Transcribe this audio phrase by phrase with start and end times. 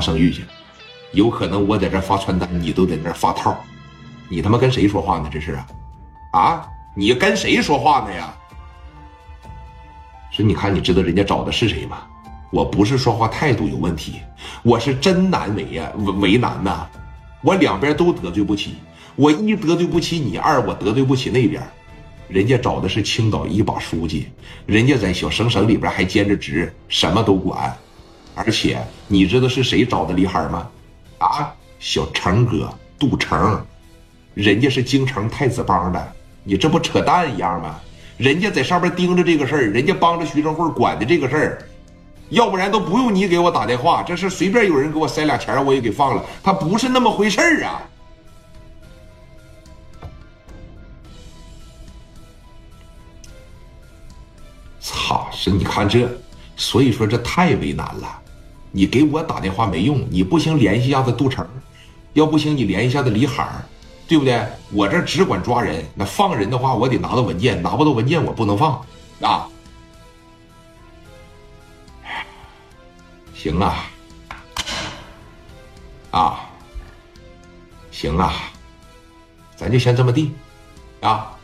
[0.00, 0.42] 生育去，
[1.12, 3.56] 有可能我在这发传单，你都在那发套，
[4.28, 5.28] 你他妈跟谁说话呢？
[5.30, 5.66] 这是啊，
[6.32, 8.34] 啊，你跟谁说话呢呀？
[10.30, 11.98] 说你看，你知道人家找的是谁吗？
[12.52, 14.20] 我不是说话态度有问题，
[14.64, 16.86] 我是真难为呀，为难呐，
[17.42, 18.74] 我两边都得罪不起，
[19.14, 21.62] 我一得罪不起你，二我得罪不起那边，
[22.28, 24.28] 人家找的是青岛一把书记，
[24.66, 27.76] 人家在小省省里边还兼着职，什么都管，
[28.44, 30.66] 而且你知道是谁找的李海吗？
[31.18, 33.62] 啊，小成哥杜成，
[34.32, 36.12] 人家是京城太子帮的，
[36.42, 37.78] 你这不扯淡一样吗？
[38.16, 41.58] 人家在上边盯着这个事儿，人家帮着徐正慧管的这个事儿。
[42.30, 47.82] 要不然都不用你给我打电话，这是随便有人给我塞俩钱我也给放了，他不是那么回事儿啊！
[54.80, 56.08] 操，是你看这，
[56.56, 58.22] 所以说这太为难了。
[58.72, 61.46] 你给我打电话没用，你不行联系一下子杜成，
[62.12, 63.48] 要不行你联系一下子李海
[64.08, 64.44] 对不对？
[64.72, 68.84] 我这只管抓人，那放人的话我得拿到文件，拿不到文件我不能放
[69.20, 69.46] 啊。
[73.34, 73.86] 行啊，
[76.10, 76.40] 啊，
[77.90, 78.34] 行啊，
[79.56, 80.32] 咱就先这么地，
[81.00, 81.38] 啊，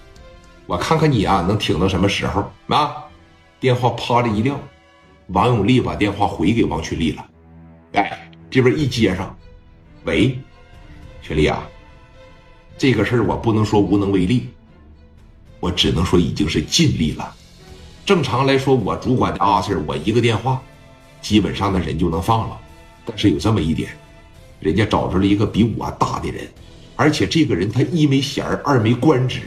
[0.66, 2.96] 我看看你啊能挺到什么时候啊？
[3.58, 4.60] 电话啪的一撂，
[5.28, 7.26] 王永利把电话回给王群力了。
[7.92, 9.36] 哎，这边一接上，
[10.04, 10.38] 喂，
[11.22, 11.66] 群丽啊，
[12.78, 14.48] 这个事儿我不能说无能为力，
[15.60, 17.34] 我只能说已经是尽力了。
[18.04, 20.62] 正常来说，我主管的啊事儿，我一个电话。
[21.22, 22.60] 基本上的人就能放了，
[23.04, 23.90] 但是有这么一点，
[24.60, 26.46] 人家找着了一个比我大的人，
[26.94, 29.40] 而且这个人他一没衔儿，二没官职，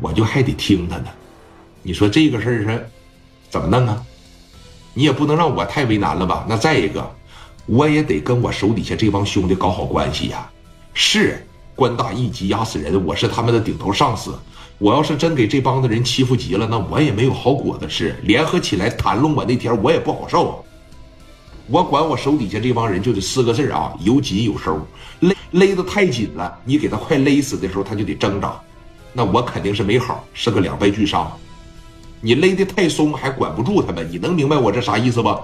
[0.00, 1.06] 我就还得听他呢。
[1.82, 2.90] 你说这个事儿是
[3.48, 4.04] 怎么弄啊？
[4.94, 6.46] 你也不能让我太为难了吧？
[6.48, 7.04] 那再一个，
[7.66, 10.48] 我也得跟我手底下这帮兄弟搞好关系呀。
[10.94, 14.32] 是官大一级压死人，我是他们的顶头上司。
[14.78, 18.14] 我要是真给这帮子人欺负急了，那我也没有好果子吃。
[18.22, 20.64] 联合起来谈论我那天，我也不好受。
[21.66, 24.78] 我管我手底下这帮人就得四个字啊，有紧有收。
[25.20, 28.60] 勒勒得太紧了，你给他快勒死的时候，他就得挣扎，
[29.12, 31.32] 那我肯定是没好，是个两败俱伤。
[32.24, 35.38] 你勒得太松，还管不住他们，你能明白我这啥意思不？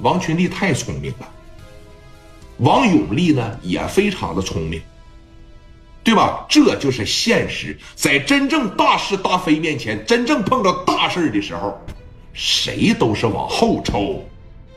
[0.00, 1.26] 王群力太聪明了，
[2.58, 4.78] 王永利呢也非常的聪明。
[6.04, 6.44] 对吧？
[6.50, 11.80] 这就是现实，在真正大是大非面前，真正碰到大事的时候，
[12.34, 14.22] 谁都是往后抽。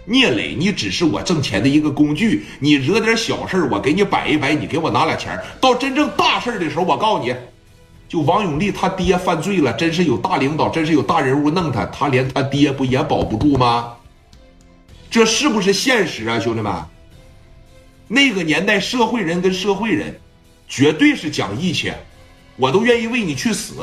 [0.06, 7.36] 聂磊，你只是我挣钱的一个工具，你惹点小事我给你摆一摆，你给我拿俩钱到真正大事的时候，我告诉你，
[8.10, 13.94] 就王永利他爹犯罪了，真是有大领导，真是有大人物弄他，他连他爹不也保不住吗？
[15.10, 16.74] 这是不是现实啊，兄弟们？
[18.08, 20.20] 那个年代，社会人跟社会人。
[20.68, 21.92] 绝对是讲义气，
[22.56, 23.74] 我都愿意为你去死。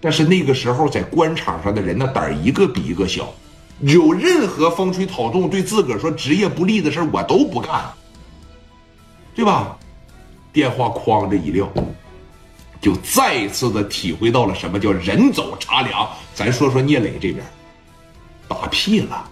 [0.00, 3.34] 但是那个时候在官场上的人，那胆儿一个比一个小，
[3.80, 7.84] 有任何风吹草动对自个儿说职业不利的事我都不干，
[9.34, 9.76] 对吧？
[10.52, 11.68] 电话哐的一撂，
[12.84, 16.06] 就再一次的体会到了什么叫人走茶凉。
[16.34, 17.42] 咱说说聂磊这边，
[18.46, 19.30] 打屁了，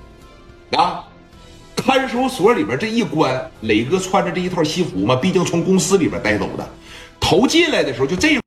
[0.78, 1.04] 啊！
[1.76, 6.66] 看守所里边这一关，磊哥穿着这一套西服嘛，毕竟从公司里边带走的，
[7.20, 8.40] 头进来的时候就这。